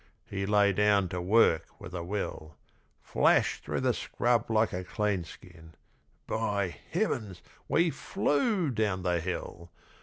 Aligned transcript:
He 0.25 0.47
lay 0.47 0.73
down 0.73 1.09
to 1.09 1.21
work 1.21 1.79
with 1.79 1.93
a 1.93 2.03
will, 2.03 2.55
Flashed 3.03 3.63
through 3.63 3.81
the 3.81 3.93
scrub 3.93 4.49
like 4.49 4.73
a 4.73 4.83
clean 4.83 5.23
skin 5.25 5.73
by 6.25 6.75
Heavens 6.91 7.43
we 7.67 7.91
FLEW 7.91 8.71
down 8.71 9.03
the 9.03 9.19
hill! 9.21 9.69